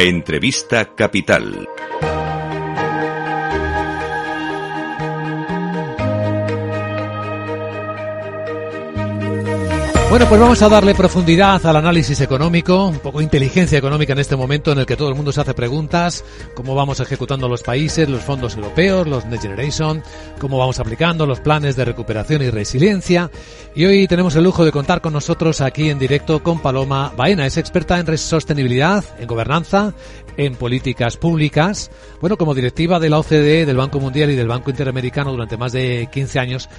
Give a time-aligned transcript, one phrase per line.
[0.00, 1.66] Entrevista Capital.
[10.10, 14.36] Bueno, pues vamos a darle profundidad al análisis económico, un poco inteligencia económica en este
[14.36, 16.24] momento en el que todo el mundo se hace preguntas,
[16.54, 20.02] cómo vamos ejecutando los países, los fondos europeos, los Next Generation,
[20.40, 23.30] cómo vamos aplicando los planes de recuperación y resiliencia.
[23.74, 27.44] Y hoy tenemos el lujo de contar con nosotros aquí en directo con Paloma Baena,
[27.44, 29.92] es experta en sostenibilidad, en gobernanza,
[30.38, 31.90] en políticas públicas.
[32.22, 35.72] Bueno, como directiva de la OCDE, del Banco Mundial y del Banco Interamericano durante más
[35.72, 36.70] de 15 años,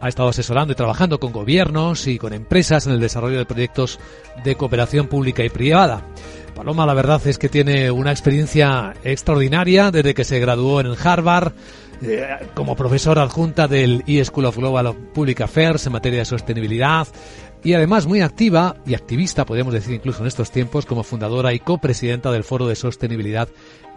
[0.00, 3.98] ha estado asesorando y trabajando con gobiernos y con empresas en el desarrollo de proyectos
[4.44, 6.04] de cooperación pública y privada.
[6.54, 11.52] Paloma, la verdad es que tiene una experiencia extraordinaria desde que se graduó en Harvard
[12.02, 17.08] eh, como profesora adjunta del E-School of Global Public Affairs en materia de sostenibilidad
[17.64, 21.58] y además muy activa y activista, podemos decir incluso en estos tiempos, como fundadora y
[21.58, 23.48] copresidenta del Foro de Sostenibilidad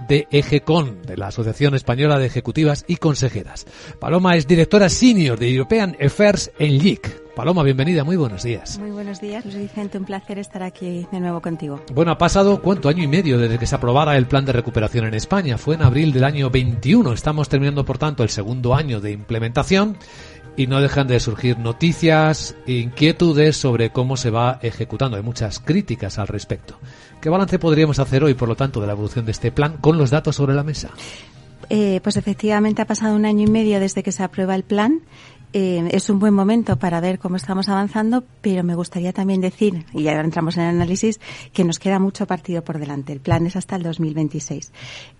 [0.08, 3.68] de EGECON, de la Asociación Española de Ejecutivas y Consejeras.
[4.00, 7.21] Paloma es directora senior de European Affairs en LIC.
[7.36, 8.78] Paloma, bienvenida, muy buenos días.
[8.78, 11.82] Muy buenos días, Luis Vicente, un placer estar aquí de nuevo contigo.
[11.94, 15.06] Bueno, ha pasado cuánto año y medio desde que se aprobara el plan de recuperación
[15.06, 15.58] en España.
[15.58, 17.14] Fue en abril del año 21.
[17.14, 19.98] Estamos terminando, por tanto, el segundo año de implementación
[20.58, 25.16] y no dejan de surgir noticias e inquietudes sobre cómo se va ejecutando.
[25.16, 26.78] Hay muchas críticas al respecto.
[27.22, 29.98] ¿Qué balance podríamos hacer hoy, por lo tanto, de la evolución de este plan con
[29.98, 30.90] los datos sobre la mesa?
[31.70, 35.02] Eh, pues efectivamente ha pasado un año y medio desde que se aprueba el plan.
[35.54, 39.86] Eh, es un buen momento para ver cómo estamos avanzando, pero me gustaría también decir,
[39.94, 41.20] y ahora entramos en el análisis,
[41.54, 43.12] que nos queda mucho partido por delante.
[43.14, 44.72] El plan es hasta el 2026.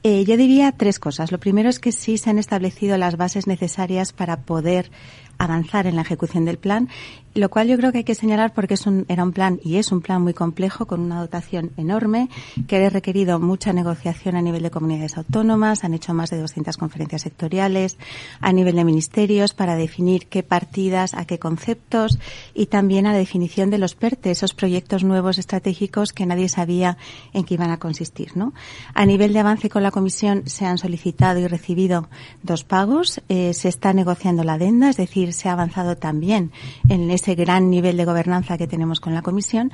[0.04, 1.32] Eh, yo diría tres cosas.
[1.32, 4.92] Lo primero es que sí se han establecido las bases necesarias para poder
[5.44, 6.90] avanzar en la ejecución del plan
[7.34, 9.78] lo cual yo creo que hay que señalar porque es un, era un plan y
[9.78, 12.30] es un plan muy complejo con una dotación enorme
[12.68, 16.76] que ha requerido mucha negociación a nivel de comunidades autónomas, han hecho más de 200
[16.78, 17.98] conferencias sectoriales
[18.42, 22.20] a nivel de ministerios para definir qué partidas, a qué conceptos
[22.54, 26.98] y también a la definición de los PERTE, esos proyectos nuevos estratégicos que nadie sabía
[27.34, 28.54] en qué iban a consistir, ¿no?
[28.94, 32.10] A nivel de avance con la Comisión se han solicitado y recibido
[32.44, 36.52] dos pagos, eh, se está negociando la adenda, es decir, se ha avanzado también
[36.90, 39.72] en ese gran nivel de gobernanza que tenemos con la Comisión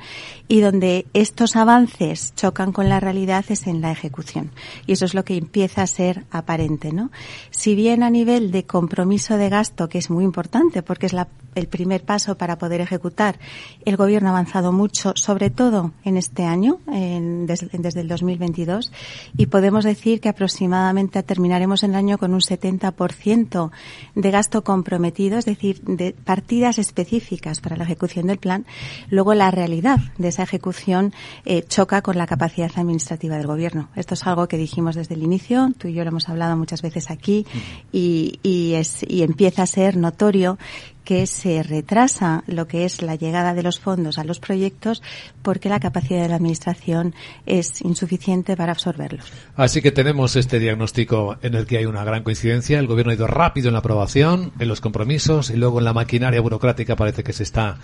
[0.48, 4.50] y donde estos avances chocan con la realidad es en la ejecución.
[4.86, 7.10] Y eso es lo que empieza a ser aparente, ¿no?
[7.50, 11.14] Si bien a nivel de compromiso de gasto, que es muy importante porque es
[11.54, 13.38] el primer paso para poder ejecutar,
[13.84, 18.92] el Gobierno ha avanzado mucho, sobre todo en este año, en, desde, desde el 2022,
[19.36, 23.70] y podemos decir que aproximadamente terminaremos el año con un 70%
[24.14, 28.66] de gasto comprometido, decir, de partidas específicas para la ejecución del plan,
[29.10, 31.12] luego la realidad de esa ejecución
[31.44, 33.88] eh, choca con la capacidad administrativa del gobierno.
[33.96, 36.82] Esto es algo que dijimos desde el inicio, tú y yo lo hemos hablado muchas
[36.82, 37.46] veces aquí
[37.92, 40.58] y, y, es, y empieza a ser notorio
[41.08, 45.02] que se retrasa lo que es la llegada de los fondos a los proyectos
[45.40, 47.14] porque la capacidad de la Administración
[47.46, 49.24] es insuficiente para absorberlos.
[49.56, 52.78] Así que tenemos este diagnóstico en el que hay una gran coincidencia.
[52.78, 55.94] El Gobierno ha ido rápido en la aprobación, en los compromisos y luego en la
[55.94, 57.78] maquinaria burocrática parece que se está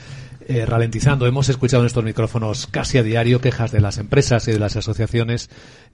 [0.47, 1.27] eh, ralentizando.
[1.27, 4.77] Hemos escuchado en estos micrófonos casi a diario quejas de las empresas y de las
[4.77, 5.49] asociaciones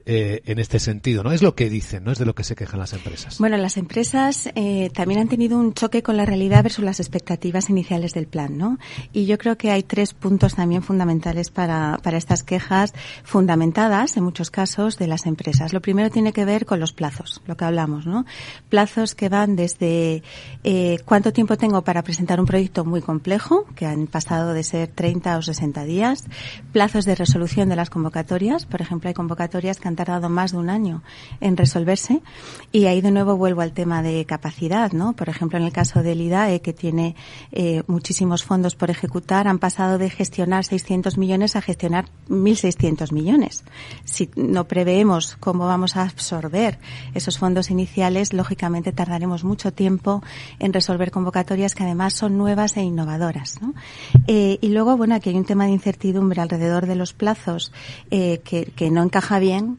[0.07, 1.33] eh, en este sentido, ¿no?
[1.33, 2.13] Es lo que dicen, ¿no?
[2.13, 3.39] Es de lo que se quejan las empresas.
[3.39, 7.71] Bueno, las empresas eh, también han tenido un choque con la realidad versus las expectativas
[7.71, 8.79] iniciales del plan, ¿no?
[9.13, 12.95] Y yo creo que hay tres puntos también fundamentales para, para estas quejas
[13.25, 15.73] fundamentadas, en muchos casos, de las empresas.
[15.73, 18.25] Lo primero tiene que ver con los plazos, lo que hablamos, ¿no?
[18.69, 20.23] Plazos que van desde
[20.65, 24.89] eh, cuánto tiempo tengo para presentar un proyecto muy complejo, que han pasado de ser
[24.89, 26.25] 30 o 60 días,
[26.73, 30.59] plazos de resolución de las convocatorias, por ejemplo, hay convocatorias que han tardado más de
[30.59, 31.03] un año
[31.41, 32.23] en resolverse.
[32.73, 35.13] Y ahí de nuevo vuelvo al tema de capacidad, ¿no?
[35.13, 37.17] Por ejemplo, en el caso del IDAE, que tiene
[37.53, 43.65] eh, muchísimos fondos por ejecutar, han pasado de gestionar 600 millones a gestionar 1.600 millones.
[44.05, 46.79] Si no preveemos cómo vamos a absorber
[47.15, 50.23] esos fondos iniciales, lógicamente tardaremos mucho tiempo
[50.59, 53.75] en resolver convocatorias que además son nuevas e innovadoras, ¿no?
[54.27, 57.73] Eh, y luego, bueno, aquí hay un tema de incertidumbre alrededor de los plazos
[58.11, 59.79] eh, que no encaja bien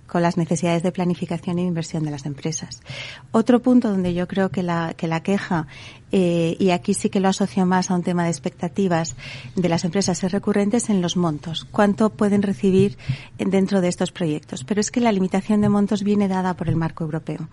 [0.11, 2.81] con las necesidades de planificación e inversión de las empresas.
[3.31, 5.67] Otro punto donde yo creo que la, que la queja,
[6.11, 9.15] eh, y aquí sí que lo asocio más a un tema de expectativas
[9.55, 11.63] de las empresas, es recurrente es en los montos.
[11.63, 12.97] ¿Cuánto pueden recibir
[13.37, 14.65] dentro de estos proyectos?
[14.65, 17.47] Pero es que la limitación de montos viene dada por el marco europeo,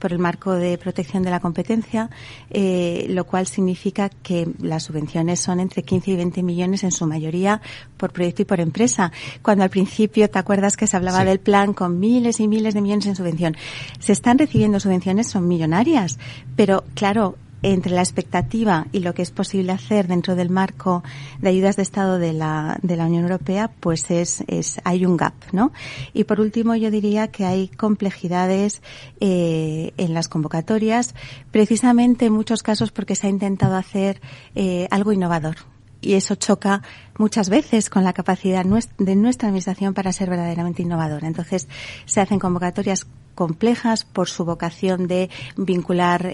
[0.00, 2.10] por el marco de protección de la competencia,
[2.50, 7.06] eh, lo cual significa que las subvenciones son entre 15 y 20 millones en su
[7.06, 7.60] mayoría
[7.96, 9.12] por proyecto y por empresa.
[9.42, 11.26] Cuando al principio, ¿te acuerdas que se hablaba sí.
[11.26, 13.56] del plan con miles y miles de millones en subvención.
[13.98, 16.18] Se están recibiendo subvenciones, son millonarias,
[16.56, 21.02] pero claro, entre la expectativa y lo que es posible hacer dentro del marco
[21.40, 25.16] de ayudas de Estado de la, de la Unión Europea, pues es, es, hay un
[25.16, 25.72] gap, ¿no?
[26.14, 28.82] Y por último, yo diría que hay complejidades
[29.20, 31.14] eh, en las convocatorias,
[31.50, 34.20] precisamente en muchos casos porque se ha intentado hacer
[34.54, 35.56] eh, algo innovador
[36.00, 36.82] y eso choca
[37.18, 41.26] muchas veces con la capacidad de nuestra administración para ser verdaderamente innovadora.
[41.26, 41.68] Entonces,
[42.06, 43.06] se hacen convocatorias
[43.40, 46.30] complejas por su vocación de vincular eh,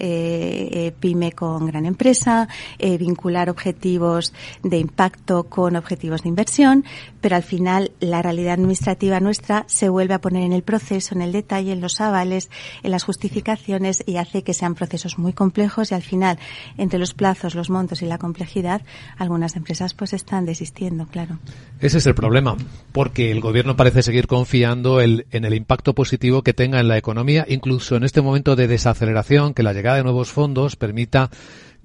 [0.73, 2.49] eh, pyme con gran empresa,
[2.79, 6.83] eh, vincular objetivos de impacto con objetivos de inversión,
[7.21, 11.21] pero al final la realidad administrativa nuestra se vuelve a poner en el proceso, en
[11.21, 12.49] el detalle, en los avales,
[12.83, 16.37] en las justificaciones y hace que sean procesos muy complejos y al final,
[16.77, 18.81] entre los plazos, los montos y la complejidad,
[19.17, 21.39] algunas empresas pues están desistiendo, claro.
[21.79, 22.57] Ese es el problema,
[22.91, 27.45] porque el gobierno parece seguir confiando en el impacto positivo que tenga en la economía,
[27.47, 31.29] incluso en este momento de desaceleración, que la llegada de nuevos fondos permita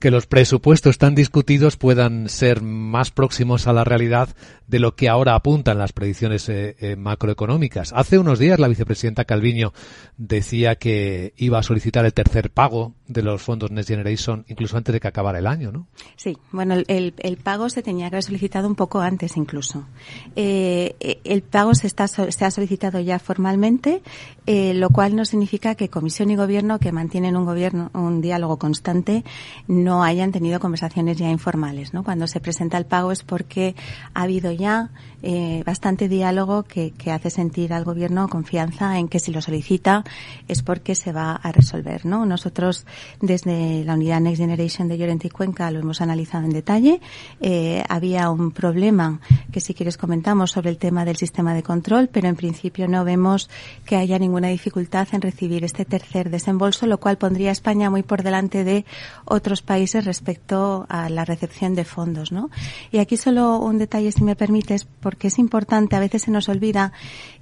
[0.02, 4.31] que los presupuestos tan discutidos puedan ser más próximos a la realidad
[4.66, 7.93] de lo que ahora apuntan las predicciones eh, eh, macroeconómicas.
[7.93, 9.72] Hace unos días la vicepresidenta Calviño
[10.16, 14.93] decía que iba a solicitar el tercer pago de los fondos Next Generation incluso antes
[14.93, 15.87] de que acabara el año, ¿no?
[16.16, 19.87] Sí, bueno, el, pago se tenía que haber solicitado un poco antes incluso.
[20.34, 24.02] Eh, el pago se, está, se ha solicitado ya formalmente,
[24.46, 29.22] lo cual no significa que Comisión y Gobierno, que mantienen un gobierno, un diálogo constante,
[29.69, 31.90] no hayan tenido conversaciones ya informales.
[32.04, 33.74] Cuando se presenta el pago es porque
[34.14, 34.90] ha habido ya
[35.22, 40.04] eh, bastante diálogo que, hace sentir al gobierno confianza en que si lo solicita
[40.48, 42.24] es porque se va a resolver, ¿no?
[42.24, 42.86] Nosotros
[43.20, 47.00] desde la unidad Next Generation de Llorente y Cuenca lo hemos analizado en detalle.
[47.40, 52.08] Eh, había un problema que si quieres comentamos sobre el tema del sistema de control,
[52.08, 53.50] pero en principio no vemos
[53.84, 58.02] que haya ninguna dificultad en recibir este tercer desembolso, lo cual pondría a España muy
[58.02, 58.84] por delante de
[59.24, 59.71] otros países
[60.04, 62.50] respecto a la recepción de fondos, ¿no?
[62.90, 66.48] Y aquí solo un detalle, si me permites, porque es importante, a veces se nos
[66.48, 66.92] olvida,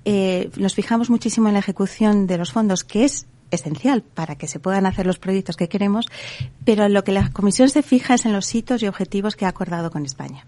[0.05, 4.47] eh, nos fijamos muchísimo en la ejecución de los fondos, que es esencial para que
[4.47, 6.07] se puedan hacer los proyectos que queremos,
[6.65, 9.49] pero lo que la Comisión se fija es en los hitos y objetivos que ha
[9.49, 10.47] acordado con España.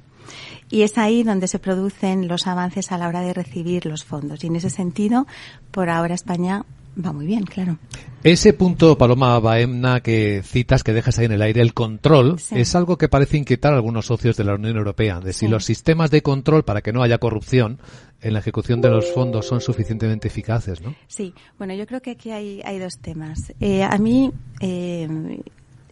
[0.70, 4.43] Y es ahí donde se producen los avances a la hora de recibir los fondos.
[4.43, 5.26] Y en ese sentido,
[5.70, 6.64] por ahora España
[6.97, 7.79] va muy bien, claro.
[8.23, 12.75] Ese punto, Paloma Baemna, que citas, que dejas ahí en el aire, el control, es
[12.75, 16.11] algo que parece inquietar a algunos socios de la Unión Europea, de si los sistemas
[16.11, 17.81] de control para que no haya corrupción
[18.21, 20.94] en la ejecución de los fondos son suficientemente eficaces, ¿no?
[21.09, 23.53] Sí, bueno, yo creo que aquí hay, hay dos temas.
[23.59, 24.31] Eh, a mí,
[24.61, 25.41] eh,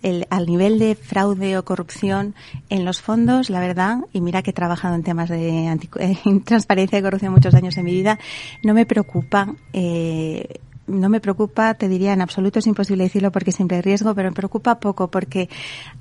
[0.03, 2.35] el, al nivel de fraude o corrupción
[2.69, 5.77] en los fondos, la verdad, y mira que he trabajado en temas de
[6.45, 8.19] transparencia y corrupción muchos años en mi vida,
[8.63, 13.53] no me preocupa eh, no me preocupa, te diría en absoluto es imposible decirlo porque
[13.53, 15.49] siempre hay riesgo, pero me preocupa poco porque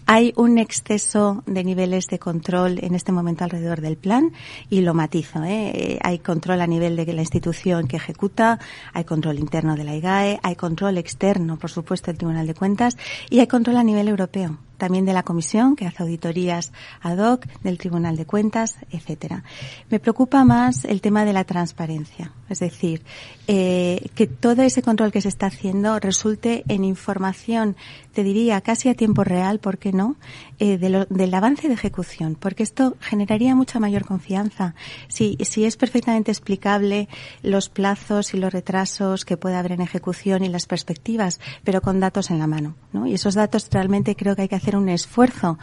[0.06, 4.31] hay un exceso de niveles de control en este momento alrededor del plan
[4.69, 5.44] y lo matizo.
[5.44, 6.00] ¿eh?
[6.01, 8.59] Hay control a nivel de la institución que ejecuta,
[8.94, 12.97] hay control interno de la IGAE, hay control externo, por supuesto, del Tribunal de Cuentas
[13.30, 16.72] y hay control a nivel europeo también de la Comisión, que hace auditorías
[17.02, 19.44] ad hoc, del Tribunal de Cuentas, etcétera.
[19.92, 23.04] Me preocupa más el tema de la transparencia, es decir,
[23.48, 27.76] eh, que todo ese control que se está haciendo resulte en información,
[28.14, 30.16] te diría casi a tiempo real, ¿por qué no?,
[30.57, 34.74] eh, del avance de ejecución, porque esto generaría mucha mayor confianza.
[35.07, 37.07] Si, si es perfectamente explicable
[37.44, 42.00] los plazos y los retrasos que puede haber en ejecución y las perspectivas, pero con
[42.00, 43.07] datos en la mano, ¿no?
[43.07, 45.57] Y esos datos realmente creo que hay que hacer un esfuerzo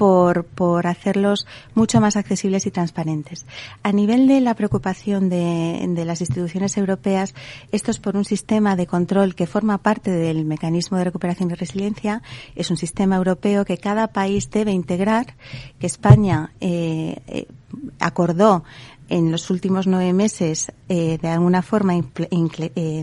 [0.00, 3.44] por, por hacerlos mucho más accesibles y transparentes.
[3.82, 7.34] A nivel de la preocupación de, las instituciones europeas,
[7.70, 11.54] esto es por un sistema de control que forma parte del mecanismo de recuperación y
[11.54, 12.22] resiliencia.
[12.56, 15.36] Es un sistema europeo que cada país debe integrar,
[15.78, 17.46] que España eh, eh
[17.98, 18.64] acordó
[19.10, 23.02] en los últimos nueve meses eh, de alguna forma eh,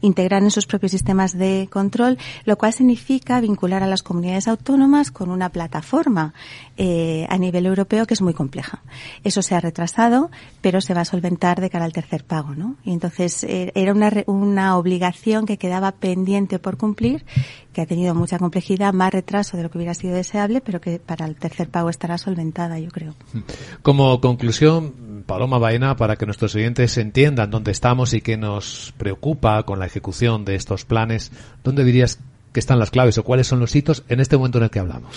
[0.00, 5.10] integrar en sus propios sistemas de control, lo cual significa vincular a las comunidades autónomas
[5.10, 6.34] con una plataforma
[6.76, 8.82] eh, a nivel europeo que es muy compleja.
[9.24, 12.76] Eso se ha retrasado, pero se va a solventar de cara al tercer pago, ¿no?
[12.84, 17.24] Y entonces era una, una obligación que quedaba pendiente por cumplir,
[17.72, 20.98] que ha tenido mucha complejidad, más retraso de lo que hubiera sido deseable, pero que
[20.98, 23.14] para el tercer pago estará solventada, yo creo.
[23.82, 24.94] Como conclusión,
[25.26, 29.86] Paloma Baena, para que nuestros oyentes entiendan dónde estamos y qué nos preocupa con la
[29.86, 31.32] ejecución de estos planes,
[31.64, 32.20] ¿dónde dirías
[32.52, 34.78] que están las claves o cuáles son los hitos en este momento en el que
[34.78, 35.10] hablamos?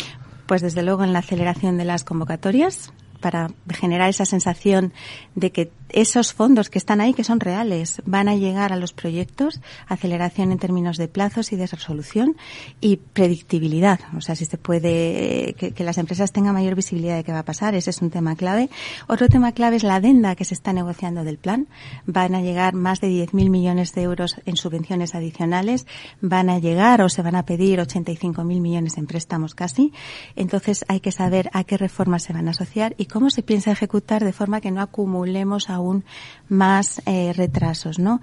[0.47, 4.93] Pues desde luego en la aceleración de las convocatorias, para generar esa sensación
[5.35, 8.93] de que esos fondos que están ahí, que son reales, van a llegar a los
[8.93, 12.35] proyectos, aceleración en términos de plazos y de resolución
[12.81, 13.99] y predictibilidad.
[14.17, 17.39] O sea, si se puede, que, que las empresas tengan mayor visibilidad de qué va
[17.39, 18.69] a pasar, ese es un tema clave.
[19.07, 21.67] Otro tema clave es la adenda que se está negociando del plan.
[22.05, 25.85] Van a llegar más de 10.000 millones de euros en subvenciones adicionales,
[26.21, 29.93] van a llegar o se van a pedir 85.000 millones en préstamos casi.
[30.35, 33.71] Entonces hay que saber a qué reformas se van a asociar y cómo se piensa
[33.71, 36.03] ejecutar de forma que no acumulemos aún
[36.47, 38.21] más eh, retrasos, ¿no?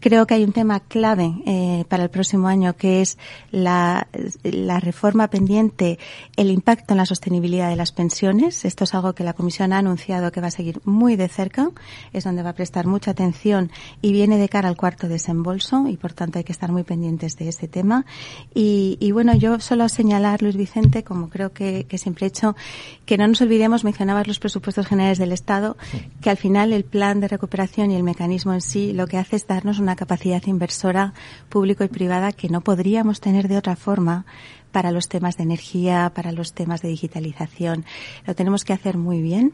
[0.00, 3.18] Creo que hay un tema clave eh, para el próximo año que es
[3.52, 4.08] la,
[4.42, 5.98] la reforma pendiente,
[6.36, 8.64] el impacto en la sostenibilidad de las pensiones.
[8.64, 11.70] Esto es algo que la Comisión ha anunciado que va a seguir muy de cerca,
[12.12, 13.70] es donde va a prestar mucha atención
[14.02, 17.36] y viene de cara al cuarto desembolso y por tanto hay que estar muy pendientes
[17.36, 18.04] de ese tema.
[18.54, 22.56] Y, y bueno, yo solo señalar, Luis Vicente, como creo que, que siempre he hecho,
[23.06, 25.76] que no nos olvidemos, mencionabas los presupuestos generales del Estado,
[26.20, 29.36] que al final el plan de recuperación y el mecanismo en sí lo que hace
[29.36, 31.14] es darnos una capacidad inversora
[31.48, 34.26] público y privada que no podríamos tener de otra forma
[34.72, 37.84] para los temas de energía, para los temas de digitalización.
[38.26, 39.52] Lo tenemos que hacer muy bien.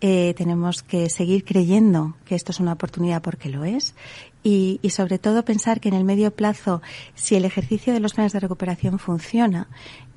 [0.00, 3.94] Eh, tenemos que seguir creyendo que esto es una oportunidad porque lo es
[4.42, 6.80] y, sobre todo pensar que en el medio plazo,
[7.14, 9.68] si el ejercicio de los planes de recuperación funciona,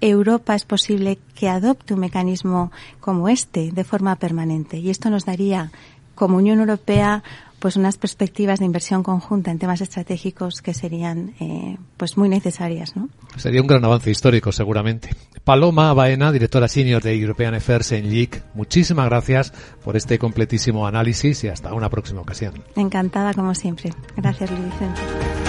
[0.01, 5.25] Europa es posible que adopte un mecanismo como este de forma permanente y esto nos
[5.25, 5.71] daría
[6.19, 7.23] como Unión Europea
[7.59, 12.95] pues unas perspectivas de inversión conjunta en temas estratégicos que serían eh, pues muy necesarias,
[12.95, 13.09] ¿no?
[13.35, 15.09] Sería un gran avance histórico, seguramente.
[15.43, 19.51] Paloma Baena, directora senior de European Affairs en LIC, muchísimas gracias
[19.83, 22.63] por este completísimo análisis y hasta una próxima ocasión.
[22.75, 23.93] Encantada como siempre.
[24.15, 25.48] Gracias, Luis Vicente.